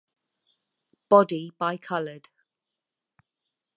Body 1.09 1.51
bicolored. 1.61 2.29